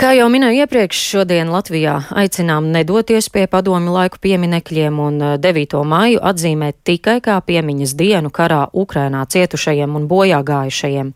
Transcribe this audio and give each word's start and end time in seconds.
Kā 0.00 0.14
jau 0.16 0.30
minēju 0.32 0.62
iepriekš, 0.64 0.96
šodien 1.10 1.50
Latvijā 1.52 1.98
aicinām 2.16 2.70
nedoties 2.72 3.26
pie 3.28 3.42
padomi 3.52 3.90
laiku 3.92 4.16
pieminekļiem 4.24 5.00
un 5.04 5.16
9. 5.36 5.74
māju 5.84 6.22
atzīmēt 6.24 6.78
tikai 6.88 7.18
kā 7.20 7.34
piemiņas 7.44 7.92
dienu 7.98 8.30
karā 8.32 8.62
Ukrainā 8.72 9.26
cietušajiem 9.28 9.98
un 9.98 10.06
bojā 10.08 10.38
gājušajiem. 10.48 11.10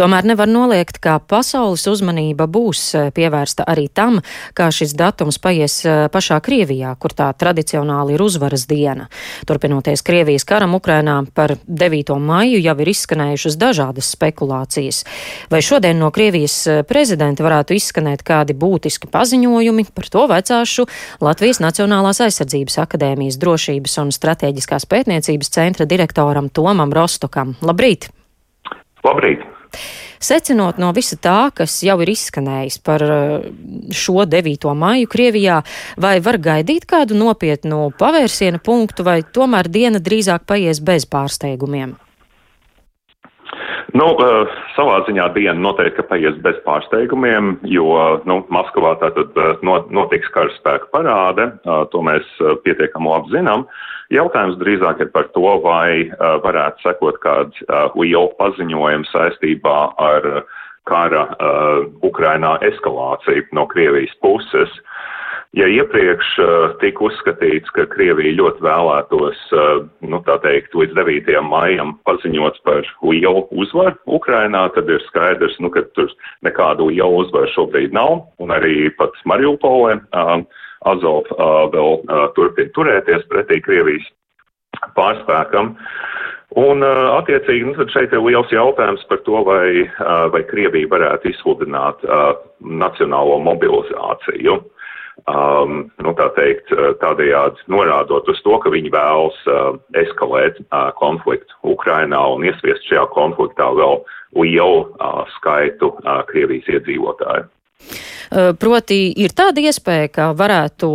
Tomēr 0.00 0.28
nevar 0.30 0.48
noliegt, 0.48 0.96
ka 1.04 1.18
pasaules 1.20 1.84
uzmanība 1.92 2.46
būs 2.48 2.86
pievērsta 3.12 3.66
arī 3.68 3.90
tam, 3.92 4.22
kā 4.56 4.70
šis 4.72 4.96
datums 4.96 5.36
paies 5.36 5.82
pašā 5.84 6.40
Krievijā, 6.40 6.94
kur 6.96 7.12
tā 7.12 7.28
tradicionāli 7.36 8.16
ir 8.16 8.24
uzvaras 8.24 8.64
diena. 8.64 9.10
Turpinoties 9.44 10.00
Krievijas 10.00 10.48
karam 10.48 10.78
Ukrainā 10.80 11.18
par 11.36 11.58
9. 11.68 12.16
māju 12.16 12.64
jau 12.64 12.76
ir 12.80 12.92
izskanējušas 12.96 13.60
dažādas 13.60 14.08
spekulācijas. 14.16 15.04
Vai 15.52 15.60
šodien 15.60 16.00
no 16.00 16.08
Krievijas 16.08 16.56
prezidenta 16.88 17.44
varētu 17.44 17.76
izskanēt 17.76 18.21
kādi 18.26 18.56
būtiski 18.58 19.10
paziņojumi, 19.12 19.86
par 19.94 20.08
to 20.12 20.26
vecāšu 20.30 20.86
Latvijas 21.22 21.62
Nacionālās 21.64 22.22
aizsardzības 22.24 22.78
akadēmijas 22.86 23.40
drošības 23.42 23.98
un 24.04 24.12
strateģiskās 24.14 24.88
pētniecības 24.90 25.52
centra 25.52 25.88
direktoram 25.88 26.50
Tomam 26.50 26.94
Rostokam. 26.94 27.56
Labrīt! 27.62 28.10
Labrīt! 29.02 29.44
Secinot 30.22 30.78
no 30.78 30.92
visa 30.94 31.16
tā, 31.18 31.50
kas 31.56 31.80
jau 31.82 31.96
ir 32.04 32.12
izskanējis 32.12 32.78
par 32.86 33.02
eh, 33.02 33.48
šo 33.90 34.22
9. 34.30 34.68
maiju 34.78 35.10
Krievijā, 35.10 35.58
vai 35.98 36.20
var 36.22 36.38
gaidīt 36.38 36.86
kādu 36.86 37.18
nopietnu 37.18 37.88
pavērsiena 37.98 38.62
punktu, 38.62 39.02
vai 39.08 39.22
tomēr 39.26 39.70
diena 39.72 39.98
drīzāk 39.98 40.46
paies 40.46 40.78
bez 40.84 41.08
pārsteigumiem? 41.10 41.96
Nu, 43.92 44.06
uh, 44.16 44.48
savā 44.72 45.02
ziņā 45.04 45.26
diena 45.34 45.58
noteikti 45.60 46.04
paies 46.08 46.36
bez 46.44 46.56
pārsteigumiem, 46.64 47.58
jo 47.68 47.84
nu, 48.24 48.38
Maskavā 48.54 48.94
tātad 49.02 49.36
uh, 49.36 49.50
notiks 49.92 50.30
karaspēka 50.32 50.88
parāde, 50.94 51.50
uh, 51.68 51.82
to 51.92 52.00
mēs 52.06 52.24
pietiekami 52.64 53.12
labi 53.12 53.34
zinām. 53.34 53.66
Jautājums 54.12 54.56
drīzāk 54.60 55.04
ir 55.04 55.10
par 55.12 55.28
to, 55.32 55.44
vai 55.64 56.08
varētu 56.44 56.84
sekot 56.84 57.16
kāds 57.22 57.62
liela 57.96 58.28
paziņojums 58.36 59.08
saistībā 59.08 59.76
ar 60.04 60.26
kara 60.84 61.22
Ukrainā 62.04 62.58
eskalāciju 62.68 63.46
no 63.56 63.64
Krievijas 63.70 64.12
puses. 64.20 64.74
Ja 65.52 65.66
iepriekš 65.68 66.28
uh, 66.40 66.46
tika 66.80 67.04
uzskatīts, 67.04 67.68
ka 67.76 67.84
Krievija 67.92 68.32
ļoti 68.38 68.64
vēlētos, 68.64 69.40
uh, 69.52 69.82
nu 70.00 70.22
tā 70.24 70.38
teikt, 70.40 70.72
līdz 70.72 70.96
9. 70.96 71.28
maijam 71.44 71.92
paziņot 72.08 72.62
par 72.64 72.88
lielu 73.04 73.42
uzvaru 73.52 73.92
Ukrainā, 74.16 74.62
tad 74.72 74.88
ir 74.88 75.04
skaidrs, 75.10 75.58
nu, 75.60 75.68
ka 75.74 75.84
tur 75.92 76.08
nekādu 76.48 76.88
lielu 76.88 77.20
uzvaru 77.26 77.52
šobrīd 77.52 77.92
nav, 77.92 78.22
un 78.40 78.56
arī 78.56 78.88
pat 78.96 79.12
Mariupolē 79.28 80.00
uh, 80.00 80.40
Azov 80.88 81.28
uh, 81.36 81.68
vēl 81.76 82.00
uh, 82.00 82.26
turpina 82.32 82.72
turēties 82.72 83.28
pretī 83.28 83.60
Krievijas 83.60 84.08
pārspēkam. 84.96 85.74
Un, 86.56 86.80
uh, 86.80 87.18
attiecīgi, 87.20 87.68
nu, 87.68 87.90
šeit 87.92 88.16
ir 88.16 88.24
liels 88.24 88.48
jautājums 88.56 89.04
par 89.04 89.20
to, 89.28 89.44
vai, 89.44 89.84
uh, 89.84 90.30
vai 90.32 90.46
Krievija 90.48 90.96
varētu 90.96 91.36
izsludināt 91.36 92.00
uh, 92.08 92.30
nacionālo 92.64 93.36
mobilizāciju. 93.52 94.62
Uh, 94.62 94.78
um, 95.28 95.86
nu, 96.02 96.14
tā 96.18 96.28
teikt, 96.36 96.72
uh, 96.74 96.92
tādējādi 97.02 97.66
norādot 97.72 98.28
uz 98.32 98.40
to, 98.44 98.56
ka 98.62 98.72
viņi 98.72 98.92
vēlas 98.94 99.38
uh, 99.46 99.78
eskalēt 100.02 100.60
uh, 100.64 100.90
konfliktu 100.98 101.56
Ukrainā 101.74 102.20
un 102.34 102.46
iesviest 102.48 102.86
šajā 102.90 103.06
konfliktā 103.14 103.70
vēl 103.76 104.00
lielu 104.38 104.86
uh, 104.86 105.24
skaitu 105.38 105.92
uh, 105.94 106.22
Krievijas 106.30 106.70
iedzīvotāju. 106.78 107.50
Uh, 108.32 108.54
proti, 108.56 109.10
ir 109.20 109.34
tāda 109.36 109.60
iespēja, 109.60 110.08
ka 110.08 110.30
varētu 110.38 110.88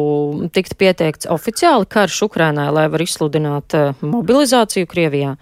tikt 0.56 0.78
pieteikts 0.80 1.30
oficiāli 1.30 1.86
karš 1.86 2.24
Ukrainai, 2.26 2.72
lai 2.74 2.88
var 2.90 3.04
izsludināt 3.04 3.76
uh, 3.78 3.94
mobilizāciju 4.02 4.90
Krievijā? 4.90 5.36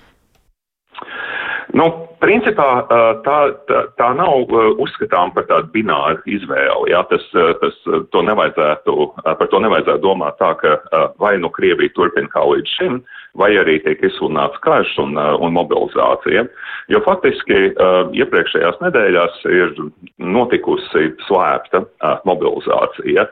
Nu, 1.75 1.89
principā 2.23 2.67
tā, 2.87 2.99
tā, 3.67 3.79
tā 3.99 4.07
nav 4.15 4.53
uzskatām 4.79 5.33
par 5.35 5.43
tādu 5.49 5.67
bināru 5.73 6.21
izvēli. 6.37 6.93
Jā, 6.93 7.01
tas, 7.09 7.25
tas, 7.59 7.75
to 8.15 8.21
nevajadzētu, 8.23 8.95
par 9.25 9.49
to 9.51 9.59
nevajadzētu 9.65 10.03
domāt 10.05 10.39
tā, 10.39 10.53
ka 10.61 11.03
vai 11.19 11.33
nu 11.41 11.51
Krievija 11.51 11.91
turpina 11.97 12.31
kā 12.31 12.45
līdz 12.47 12.77
šim, 12.77 13.01
vai 13.35 13.51
arī 13.59 13.81
tiek 13.83 14.07
izsludināts 14.07 14.63
karš 14.63 14.95
un, 15.03 15.19
un 15.19 15.55
mobilizācija. 15.57 16.47
Jo 16.95 17.03
faktiski 17.03 17.61
iepriekšējās 18.23 18.79
nedēļās 18.85 19.43
ir 19.51 19.75
notikusi 20.23 21.09
slēpta 21.27 21.83
mobilizācija. 22.29 23.27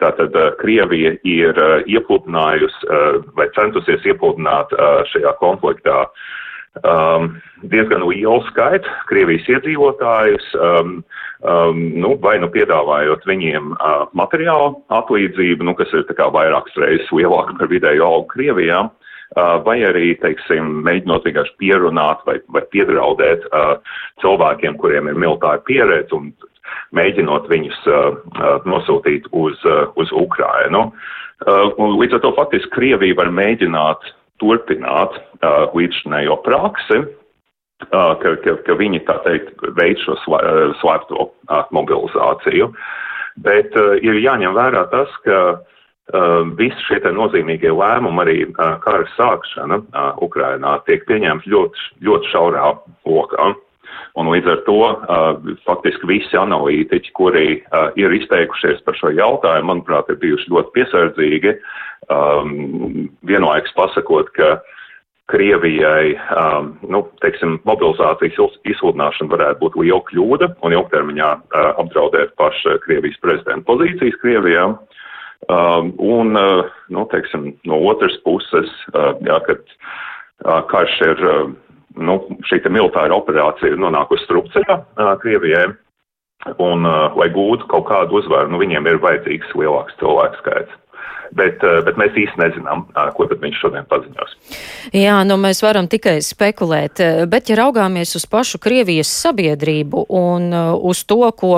Tātad 0.00 0.34
Krievija 0.64 1.18
ir 1.28 1.66
iepludinājusi 1.84 3.02
vai 3.36 3.52
centusies 3.58 4.08
iepludināt 4.08 4.72
šajā 5.12 5.36
konfliktā 5.44 6.06
uh, 6.06 6.30
um, 6.80 7.28
diezgan 7.70 8.04
lielu 8.08 8.40
skaitu 8.48 8.88
Krievijas 9.10 9.48
iedzīvotājus, 9.50 10.48
um, 10.56 10.94
um, 11.44 11.82
nu, 12.00 12.14
vai 12.22 12.38
nu 12.42 12.48
piedāvājot 12.52 13.26
viņiem 13.28 13.74
uh, 13.74 14.06
materiālu 14.18 14.74
atlīdzību, 14.94 15.68
nu, 15.68 15.76
kas 15.78 15.92
ir 15.92 16.06
tā 16.08 16.16
kā 16.18 16.30
vairākas 16.32 16.76
reizes 16.80 17.12
lielāka 17.14 17.56
par 17.60 17.70
vidēju 17.72 18.06
algu 18.06 18.30
Krievijā, 18.32 18.84
uh, 18.88 19.56
vai 19.66 19.80
arī, 19.88 20.14
teiksim, 20.22 20.80
mēģinot 20.86 21.28
vienkārši 21.28 21.58
pierunāt 21.60 22.24
vai, 22.28 22.38
vai 22.54 22.64
piedraudēt 22.72 23.44
uh, 23.50 23.76
cilvēkiem, 24.24 24.80
kuriem 24.80 25.12
ir 25.12 25.20
militāra 25.20 25.62
pieredze 25.68 26.16
un 26.16 26.32
mēģinot 26.96 27.50
viņus 27.52 27.84
uh, 27.90 28.16
uh, 28.38 28.56
nosūtīt 28.68 29.28
uz, 29.36 29.60
uh, 29.68 29.92
uz 30.00 30.12
Ukrainu. 30.16 30.88
Uh, 31.42 31.74
līdz 31.98 32.16
ar 32.16 32.24
to 32.24 32.32
faktiski 32.36 32.70
Krievija 32.72 33.18
var 33.18 33.32
mēģināt 33.34 34.12
turpināt 34.42 35.18
uh, 35.42 35.66
līdzšanējo 35.76 36.38
praksi, 36.46 37.02
uh, 37.02 38.12
ka, 38.22 38.36
ka, 38.44 38.56
ka 38.66 38.78
viņi, 38.78 39.02
tā 39.08 39.18
teikt, 39.26 39.54
veic 39.78 40.00
šo 40.04 40.16
slēpto 40.24 41.28
uh, 41.28 41.66
mobilizāciju. 41.74 42.72
Bet 43.42 43.76
uh, 43.78 43.96
ir 44.04 44.20
jāņem 44.22 44.54
vērā 44.56 44.86
tas, 44.92 45.12
ka 45.26 45.40
uh, 45.56 46.40
visi 46.58 46.88
šie 46.88 47.02
nozīmīgie 47.16 47.72
lēmumi, 47.72 48.22
arī 48.24 48.38
uh, 48.46 48.78
kara 48.84 49.04
sākšana 49.16 49.82
uh, 49.82 50.14
Ukrainā, 50.24 50.78
tiek 50.86 51.06
pieņemti 51.08 51.52
ļoti, 51.52 51.92
ļoti 52.06 52.32
šaurā 52.34 52.72
lokā. 53.08 53.52
Un 54.20 54.28
līdz 54.28 54.48
ar 54.52 54.58
to 54.66 54.80
uh, 54.84 55.54
faktiski 55.64 56.08
visi 56.08 56.36
analītiķi, 56.36 57.14
kuri 57.16 57.46
uh, 57.62 57.88
ir 57.96 58.12
izteikušies 58.12 58.82
par 58.84 58.98
šo 58.98 59.12
jautājumu, 59.16 59.70
manuprāt, 59.70 60.10
ir 60.12 60.20
bijuši 60.20 60.52
ļoti 60.52 60.74
piesardzīgi, 60.76 61.54
um, 62.12 63.08
vienlaikus 63.28 63.72
pasakot, 63.78 64.28
ka 64.36 64.58
Krievijai, 65.30 66.18
um, 66.34 66.72
nu, 66.90 67.04
teiksim, 67.22 67.60
mobilizācijas 67.68 68.56
izsludināšana 68.68 69.30
varētu 69.30 69.60
būt 69.62 69.76
liela 69.78 70.02
kļūda 70.08 70.48
un 70.66 70.74
ilgtermiņā 70.74 71.28
uh, 71.38 71.68
apdraudēt 71.80 72.34
pašu 72.40 72.74
Krievijas 72.82 73.20
prezidenta 73.22 73.64
pozīcijas 73.70 74.18
Krievijā. 74.24 74.66
Um, 75.50 75.92
un, 76.02 76.34
uh, 76.38 76.66
nu, 76.90 77.06
teiksim, 77.14 77.52
no 77.70 77.78
otras 77.90 78.18
puses, 78.26 78.74
uh, 78.92 79.14
jā, 79.22 79.38
kad 79.46 79.62
uh, 79.62 80.60
karš 80.70 80.98
ir, 81.06 81.24
uh, 81.24 81.54
nu, 82.02 82.18
šī 82.50 82.60
militāra 82.66 83.14
operācija 83.14 83.72
ir 83.72 83.80
nonākusi 83.80 84.26
strupceļā 84.26 84.78
uh, 84.82 85.14
Krievijai, 85.22 85.68
un, 86.58 86.82
uh, 86.82 87.14
lai 87.14 87.30
gūtu 87.30 87.70
kaut 87.70 87.86
kādu 87.88 88.18
uzvaru, 88.18 88.50
nu, 88.50 88.60
viņiem 88.62 88.90
ir 88.90 89.02
vajadzīgs 89.06 89.54
lielāks 89.54 89.98
cilvēku 90.02 90.42
skaits 90.42 90.81
bet, 91.36 91.62
eh, 91.64 91.80
bet 91.86 91.98
mēs 92.00 92.16
īsti 92.18 92.40
nezinām, 92.40 92.84
ko 93.16 93.26
tad 93.30 93.40
viņš 93.42 93.60
šodien 93.62 93.86
paziņos. 93.90 94.34
Jā, 94.96 95.16
nu 95.28 95.38
mēs 95.40 95.62
varam 95.64 95.88
tikai 95.90 96.18
spekulēt, 96.24 97.00
eh, 97.00 97.24
bet 97.26 97.50
ja 97.50 97.56
raugāmies 97.56 98.14
uz 98.18 98.26
pašu 98.26 98.60
Krievijas 98.62 99.10
sabiedrību 99.24 100.06
un 100.08 100.52
eh, 100.52 100.72
uz 100.92 101.04
to, 101.04 101.30
ko 101.36 101.54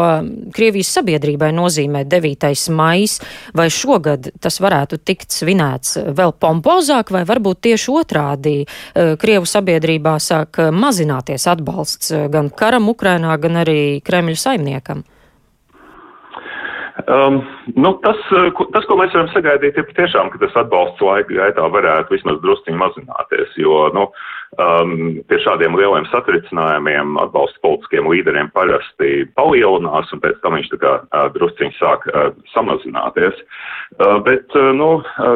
Krievijas 0.55 0.93
sabiedrībai 0.99 1.51
nozīmē 1.55 2.05
9. 2.09 2.71
maijs, 2.71 3.21
vai 3.55 3.69
šogad 3.69 4.31
tas 4.41 4.61
varētu 4.61 5.01
tikt 5.05 5.35
svinēts 5.35 5.99
vēl 6.15 6.35
pompozāk, 6.39 7.11
vai 7.11 7.25
varbūt 7.25 7.65
tieši 7.65 7.91
otrādi 7.95 8.55
Krievu 8.95 9.47
sabiedrībā 9.49 10.17
sāk 10.21 10.59
mazināties 10.73 11.47
atbalsts 11.51 12.13
gan 12.31 12.51
karam 12.51 12.89
Ukrainā, 12.89 13.37
gan 13.41 13.63
arī 13.65 14.01
Kremļa 14.05 14.37
saimniekam? 14.39 15.05
Um, 17.09 17.43
nu, 17.77 17.93
tas, 18.01 18.17
uh, 18.33 18.49
tas, 18.73 18.87
ko 18.89 18.97
mēs 18.97 19.13
varam 19.13 19.29
sagaidīt, 19.33 19.77
ir 19.77 19.85
patiešām, 19.91 20.31
ka 20.33 20.39
tas 20.41 20.55
atbalsts 20.57 21.03
laika 21.05 21.35
gaitā 21.37 21.67
varētu 21.69 22.15
vismaz 22.15 22.39
drusciņi 22.41 22.81
mazināties, 22.81 23.51
jo, 23.61 23.75
nu, 23.93 24.07
um, 24.63 24.95
pie 25.29 25.41
šādiem 25.45 25.77
lieliem 25.77 26.07
satricinājumiem 26.09 27.19
atbalsts 27.21 27.61
politiskiem 27.65 28.09
līderiem 28.09 28.49
parasti 28.57 29.27
palielinās, 29.37 30.13
un 30.17 30.23
pēc 30.25 30.41
tam 30.41 30.57
viņš 30.57 30.71
tā 30.73 30.81
kā 30.81 30.95
uh, 31.03 31.27
drusciņi 31.37 31.77
sāk 31.77 32.09
uh, 32.09 32.31
samazināties. 32.55 33.43
Uh, 33.99 34.17
bet, 34.25 34.49
uh, 34.57 34.73
nu, 34.77 34.91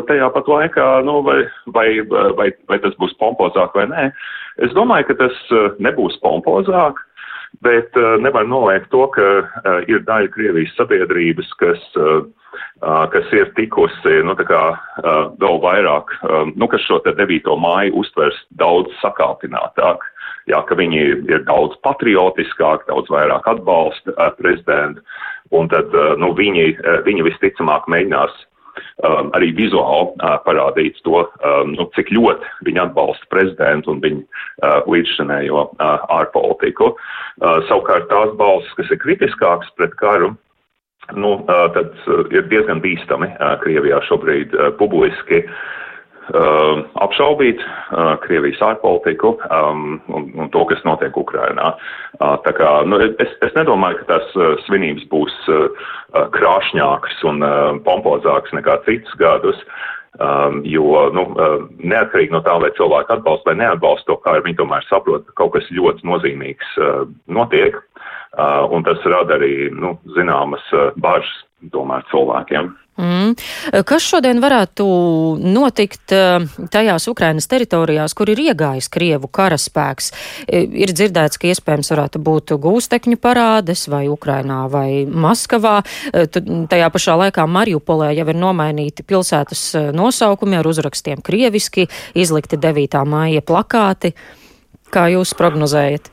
tajā 0.09 0.31
pat 0.38 0.49
laikā, 0.49 0.88
nu, 1.05 1.19
vai, 1.26 1.43
vai, 1.76 1.88
vai, 2.38 2.49
vai 2.71 2.81
tas 2.85 2.97
būs 3.03 3.12
pompozāk 3.21 3.76
vai 3.76 3.91
nē, 3.93 4.09
es 4.64 4.73
domāju, 4.79 5.11
ka 5.11 5.21
tas 5.26 5.44
uh, 5.53 5.76
nebūs 5.85 6.17
pompozāk. 6.25 7.05
Bet 7.65 7.97
nevar 8.23 8.47
noliegt 8.47 8.91
to, 8.93 9.06
ka 9.15 9.25
ir 9.91 10.05
daļa 10.06 10.31
Krievijas 10.35 10.75
sabiedrības, 10.79 11.49
kas 11.59 11.81
kas 13.12 13.33
ir 13.35 13.50
tikusi, 13.56 14.21
nu, 14.25 14.35
tā 14.39 14.47
kā 14.49 14.62
vēl 15.41 15.59
vairāk, 15.62 16.12
nu, 16.56 16.69
kas 16.71 16.85
šo 16.87 17.00
te 17.05 17.12
9. 17.19 17.50
māju 17.61 17.99
uztvers 18.03 18.39
daudz 18.61 18.95
sakāpinātāk. 19.03 20.05
Jā, 20.49 20.62
ka 20.65 20.79
viņi 20.79 21.00
ir 21.29 21.43
daudz 21.45 21.77
patriotiskāki, 21.85 22.89
daudz 22.89 23.11
vairāk 23.12 23.49
atbalsta 23.50 24.31
prezidentu, 24.39 25.03
un 25.53 25.69
tad, 25.69 25.93
nu, 26.23 26.33
viņi, 26.39 26.71
viņi 27.05 27.27
visticamāk 27.27 27.89
mēģinās 27.91 28.33
um, 29.05 29.31
arī 29.37 29.53
vizuāli 29.57 30.11
uh, 30.19 30.37
parādīt 30.47 30.99
to, 31.07 31.23
um, 31.25 31.75
nu, 31.77 31.89
cik 31.97 32.13
ļoti 32.15 32.53
viņi 32.69 32.85
atbalsta 32.87 33.31
prezidentu 33.33 33.95
un 33.95 34.03
viņu 34.05 34.25
uh, 34.25 34.83
līdzšanējo 34.91 35.65
uh, 35.65 36.05
ārpolitiku. 36.19 36.93
Uh, 36.95 37.59
savukārt 37.71 38.11
tās 38.13 38.35
balsis, 38.41 38.75
kas 38.79 38.93
ir 38.95 39.03
kritiskākas 39.03 39.73
pret 39.79 39.97
karu, 40.01 40.35
nu, 41.17 41.39
tad 41.49 41.95
ir 42.37 42.43
diezgan 42.51 42.83
bīstami 42.85 43.31
Krievijā 43.63 44.03
šobrīd 44.05 44.53
publiski 44.77 45.39
uh, 45.41 45.61
apšaubīt 46.29 47.61
uh, 47.63 48.17
Krievijas 48.25 48.61
ārpolitiku 48.65 49.35
um, 49.49 49.99
un, 50.13 50.31
un 50.37 50.51
to, 50.53 50.65
kas 50.69 50.83
notiek 50.85 51.17
Ukrainā. 51.17 51.75
Uh, 52.19 52.37
tā 52.45 52.53
kā, 52.57 52.71
nu, 52.89 53.01
es, 53.01 53.31
es 53.45 53.55
nedomāju, 53.57 54.03
ka 54.03 54.09
tās 54.15 54.35
uh, 54.37 54.57
svinības 54.67 55.07
būs 55.13 55.37
uh, 55.53 55.87
krāšņākas 56.35 57.23
un 57.31 57.45
uh, 57.45 57.79
pompozākas 57.87 58.53
nekā 58.57 58.81
citus 58.89 59.15
gadus. 59.21 59.63
Um, 60.19 60.63
jo, 60.67 61.05
nu, 61.15 61.29
uh, 61.37 61.61
neatkarīgi 61.79 62.35
no 62.35 62.41
tā, 62.43 62.57
vai 62.59 62.73
cilvēki 62.75 63.13
atbalsta 63.15 63.53
vai 63.53 63.61
neatbalsta 63.61 64.09
to, 64.09 64.17
kā 64.25 64.39
viņi 64.43 64.59
tomēr 64.59 64.87
saprot, 64.89 65.29
ka 65.29 65.37
kaut 65.45 65.53
kas 65.55 65.69
ļoti 65.71 66.03
nozīmīgs 66.09 66.73
uh, 66.83 67.05
notiek, 67.31 67.77
uh, 67.79 68.65
un 68.75 68.83
tas 68.89 69.05
rada 69.07 69.37
arī, 69.39 69.69
nu, 69.71 69.95
zināmas 70.17 70.65
uh, 70.75 70.91
bažas 70.99 71.31
tomēr 71.71 72.03
cilvēkiem. 72.11 72.73
Mm. 72.99 73.37
Kas 73.87 74.03
šodien 74.03 74.41
varētu 74.43 74.85
notikt 75.39 76.11
eh, 76.17 76.43
tajās 76.75 77.05
Ukrainas 77.06 77.47
teritorijās, 77.47 78.15
kur 78.19 78.33
ir 78.33 78.41
iegājis 78.43 78.89
Krievu 78.91 79.29
karaspēks? 79.31 80.09
Eh, 80.49 80.67
ir 80.83 80.91
dzirdēts, 80.91 81.39
ka 81.39 81.47
iespējams 81.53 81.93
varētu 81.95 82.19
būt 82.27 82.56
gūstekņu 82.59 83.21
parādes 83.23 83.87
vai 83.93 84.09
Ukrainā 84.11 84.65
vai 84.73 85.05
Maskavā. 85.06 85.77
Eh, 86.11 86.27
tajā 86.73 86.89
pašā 86.95 87.15
laikā 87.23 87.45
Mariupolē 87.47 88.11
jau 88.19 88.27
ir 88.27 88.41
nomainīti 88.41 89.06
pilsētas 89.06 89.62
nosaukumi 89.95 90.59
ar 90.59 90.67
uzrakstiem 90.67 91.23
krieviski, 91.23 91.87
izlikti 92.19 92.59
9. 92.59 93.05
māja 93.06 93.47
plakāti. 93.47 94.17
Kā 94.91 95.06
jūs 95.12 95.37
prognozējat? 95.39 96.11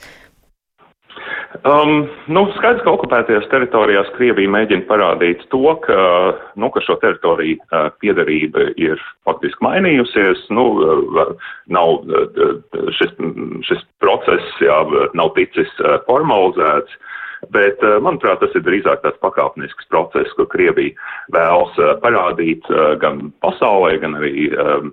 Um, 1.64 2.08
nu, 2.28 2.42
skaidrs, 2.58 2.82
ka 2.84 2.92
okupētajās 2.98 3.46
teritorijās 3.52 4.10
Krievija 4.18 4.50
mēģina 4.52 4.88
parādīt 4.90 5.44
to, 5.54 5.62
ka, 5.86 5.98
nu, 6.60 6.70
ka 6.74 6.82
šo 6.84 6.98
teritoriju 7.04 7.60
uh, 7.62 7.88
piedarība 8.04 8.72
ir 8.82 9.02
faktiski 9.28 9.64
mainījusies. 9.64 10.42
Nu, 10.56 10.66
uh, 10.84 11.36
nav, 11.72 12.02
uh, 12.10 12.90
šis, 12.98 13.14
šis 13.70 13.84
process 14.04 14.64
jā, 14.64 14.80
nav 15.16 15.32
ticis 15.38 15.72
uh, 15.84 16.00
formalizēts. 16.10 16.98
Bet, 17.54 17.78
uh, 17.86 18.00
manuprāt, 18.04 18.42
tas 18.42 18.56
ir 18.58 18.66
drīzāk 18.66 19.06
tāds 19.06 19.22
pakāpenisks 19.24 19.88
process, 19.94 20.34
ko 20.36 20.48
Krievija 20.50 20.98
vēlas 21.36 21.78
uh, 21.80 21.94
parādīt 22.04 22.68
uh, 22.74 22.96
gan 23.00 23.30
pasaulē, 23.46 23.96
gan 24.04 24.18
arī 24.20 24.50
um, 24.56 24.92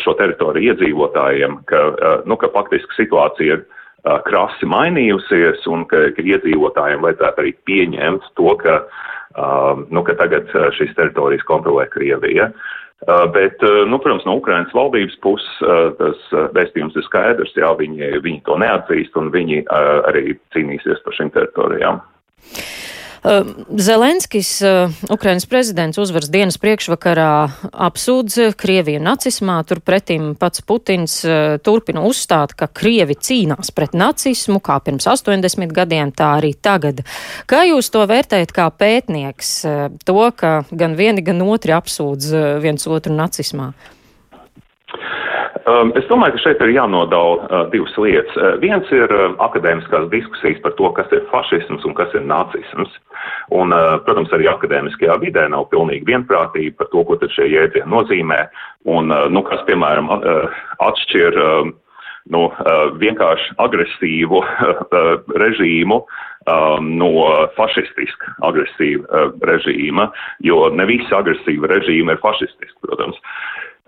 šo 0.00 0.14
teritoriju 0.18 0.72
iedzīvotājiem, 0.72 1.60
ka, 1.68 1.80
nu, 2.26 2.34
ka 2.40 2.48
faktiski 2.50 2.96
situācija 2.96 3.58
ir 3.58 3.66
krasi 4.26 4.68
mainījusies 4.68 5.66
un 5.70 5.86
ka, 5.90 6.08
ka 6.16 6.24
iedzīvotājiem 6.24 7.04
vajadzētu 7.04 7.42
arī 7.42 7.54
pieņemt 7.68 8.28
to, 8.38 8.54
ka, 8.62 8.76
nu, 9.92 10.04
ka 10.06 10.16
tagad 10.20 10.52
šīs 10.78 10.94
teritorijas 10.96 11.46
kontrolē 11.48 11.86
Krievija. 11.92 12.50
Bet, 13.32 13.62
nu, 13.88 13.96
protams, 13.96 14.26
no 14.28 14.36
Ukrainas 14.36 14.72
valdības 14.76 15.16
puses 15.24 15.62
tas 16.00 16.26
vēstījums 16.56 16.98
ir 17.00 17.06
skaidrs, 17.06 17.54
jā, 17.56 17.70
viņi, 17.78 18.12
viņi 18.24 18.42
to 18.48 18.58
neatzīst 18.60 19.16
un 19.16 19.32
viņi 19.32 19.62
arī 19.70 20.36
cīnīsies 20.56 21.00
par 21.04 21.16
šīm 21.16 21.32
teritorijām. 21.36 22.02
Uh, 23.20 23.46
Zelenskis, 23.76 24.62
uh, 24.62 24.90
Ukrainas 25.12 25.44
prezidents, 25.46 25.98
uzvaras 26.00 26.30
dienas 26.32 26.56
priekšvakarā 26.56 27.32
apsūdz 27.68 28.54
Krieviju 28.56 29.02
nacismā, 29.04 29.58
turpretim 29.68 30.32
pats 30.40 30.64
Putins 30.64 31.18
uh, 31.28 31.58
turpina 31.60 32.00
uzstāt, 32.08 32.56
ka 32.56 32.70
Krievi 32.72 33.18
cīnās 33.20 33.74
pret 33.76 33.92
nacismu, 33.92 34.56
kā 34.64 34.78
pirms 34.80 35.04
80 35.12 35.76
gadiem, 35.76 36.14
tā 36.16 36.32
arī 36.38 36.54
tagad. 36.56 37.04
Kā 37.44 37.66
jūs 37.68 37.92
to 37.92 38.08
vērtējat 38.08 38.56
kā 38.56 38.70
pētnieks, 38.72 39.52
to, 40.08 40.20
ka 40.32 40.62
gan 40.72 40.96
vieni, 40.96 41.20
gan 41.20 41.44
otri 41.44 41.76
apsūdz 41.76 42.32
viens 42.64 42.88
otru 42.88 43.12
nacismā? 43.12 43.74
Um, 45.70 45.90
es 45.98 46.06
domāju, 46.08 46.34
ka 46.34 46.42
šeit 46.44 46.62
ir 46.64 46.72
jānodala 46.72 47.34
uh, 47.44 47.66
divas 47.70 47.92
lietas. 48.00 48.32
Uh, 48.38 48.56
viens 48.62 48.88
ir 48.94 49.12
uh, 49.12 49.34
akadēmiskās 49.44 50.08
diskusijas 50.10 50.62
par 50.64 50.72
to, 50.78 50.88
kas 50.96 51.10
ir 51.14 51.26
fašisms 51.30 51.84
un 51.86 51.94
kas 51.98 52.14
ir 52.16 52.24
nacisms. 52.26 52.96
Un, 53.52 53.74
protams, 54.06 54.30
arī 54.32 54.46
akadēmiskajā 54.48 55.18
vidē 55.20 55.42
nav 55.52 55.66
pilnīgi 55.68 56.06
vienprātība 56.08 56.78
par 56.78 56.88
to, 56.94 57.02
ko 57.04 57.18
tad 57.20 57.34
šie 57.34 57.50
jēdzieni 57.50 57.92
nozīmē. 57.92 58.38
Un, 58.88 59.12
nu, 59.34 59.42
kas, 59.44 59.60
piemēram, 59.68 60.08
atšķir 60.86 61.36
uh, 61.36 61.68
nu, 62.32 62.42
vienkārši 63.02 63.58
agresīvu 63.60 64.40
režīmu 65.42 66.00
um, 66.00 66.90
no 67.00 67.10
fašistiska 67.58 68.36
agresīva 68.48 69.26
režīma, 69.50 70.08
jo 70.46 70.62
ne 70.72 70.88
visi 70.88 71.12
agresīva 71.16 71.74
režīma 71.74 72.16
ir 72.16 72.22
fašistiski, 72.24 72.78
protams. 72.86 73.20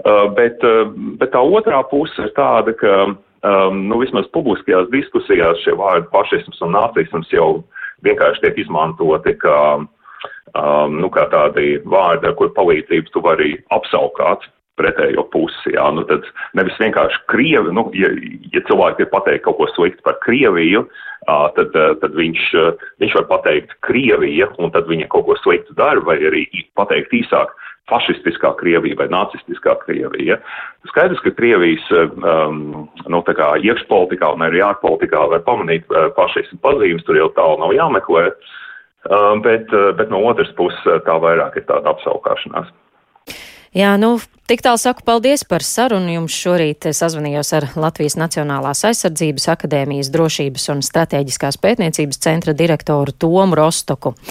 Uh, 0.02 0.26
bet, 0.34 0.62
uh, 0.66 0.88
bet 1.20 1.30
tā 1.34 1.42
otrā 1.44 1.82
puse 1.90 2.24
ir 2.24 2.32
tāda, 2.34 2.72
ka 2.74 2.94
um, 3.06 3.82
nu, 3.86 4.00
vismaz 4.00 4.26
publiskajās 4.34 4.88
diskusijās 4.90 5.60
šie 5.62 5.76
vārdi 5.78 6.08
fašisms 6.14 6.62
un 6.64 6.74
nacisms 6.74 7.30
jau 7.30 7.62
vienkārši 8.06 8.42
tiek 8.42 8.58
izmantoti 8.64 9.36
kā, 9.42 9.58
um, 9.84 10.98
nu, 10.98 11.12
kā 11.12 11.28
tādi 11.30 11.76
vārdi, 11.84 12.26
ar 12.26 12.34
kur 12.40 12.50
palīdzību 12.56 13.14
tu 13.14 13.22
vari 13.22 13.54
apsaukāt 13.76 14.48
pretējo 14.80 15.26
pusi. 15.30 15.74
Jā, 15.76 15.84
nu 15.94 16.02
tad 16.08 16.26
nevis 16.58 16.78
vienkārši 16.80 17.22
Krievi, 17.30 17.74
nu, 17.76 17.86
ja, 17.94 18.10
ja 18.54 18.62
cilvēki 18.66 19.04
ir 19.04 19.12
pateikt 19.12 19.44
kaut 19.46 19.60
ko 19.60 19.68
sliktu 19.74 20.02
par 20.08 20.18
Krieviju, 20.24 20.86
uh, 21.28 21.48
tad, 21.58 21.76
uh, 21.76 21.92
tad 22.02 22.16
viņš, 22.18 22.46
uh, 22.58 22.86
viņš 23.04 23.18
var 23.20 23.28
pateikt 23.36 23.76
Krievija, 23.86 24.48
un 24.58 24.72
tad 24.74 24.88
viņa 24.90 25.10
kaut 25.12 25.28
ko 25.28 25.38
sliktu 25.44 25.76
dara, 25.78 26.02
vai 26.08 26.18
arī 26.18 26.46
pateikt 26.78 27.14
īsāk 27.22 27.52
fašistiskā 27.92 28.54
Krievija 28.60 28.98
vai 28.98 29.08
nacistiskā 29.12 29.76
Krievija. 29.84 30.38
Skaidrs, 30.90 31.20
ka 31.24 31.34
Krievijas 31.36 31.84
um, 31.94 32.88
nu, 33.12 33.22
iekšpolitikā 33.22 34.32
un 34.34 34.44
arī 34.48 34.64
ārpolitikā 34.64 35.28
var 35.34 35.44
pamanīt 35.46 35.88
uh, 35.92 36.08
fašismu 36.16 36.60
pazīmes, 36.64 37.04
tur 37.06 37.20
jau 37.20 37.30
tālu 37.36 37.60
nav 37.62 37.76
jāmeklē, 37.76 38.28
um, 39.08 39.42
bet, 39.44 39.68
uh, 39.72 39.90
bet 39.98 40.12
no 40.12 40.24
otras 40.30 40.52
puses 40.58 40.88
uh, 40.88 41.02
tā 41.06 41.18
vairāk 41.22 41.60
ir 41.60 41.68
tāda 41.68 41.94
apsaukāšanās. 41.94 42.72
Jā, 43.72 43.94
nu, 43.96 44.18
tik 44.50 44.60
tālu 44.60 44.76
saku 44.76 45.00
paldies 45.06 45.46
par 45.48 45.64
sarunu. 45.64 46.10
Jums 46.12 46.34
šorīt 46.36 46.90
sazvanījos 46.92 47.54
ar 47.56 47.70
Latvijas 47.80 48.18
Nacionālās 48.20 48.84
aizsardzības 48.84 49.48
akadēmijas 49.54 50.10
drošības 50.12 50.68
un 50.74 50.82
strateģiskās 50.84 51.56
pētniecības 51.62 52.20
centra 52.20 52.52
direktoru 52.52 53.16
Tomu 53.16 53.56
Rostoku. 53.56 54.12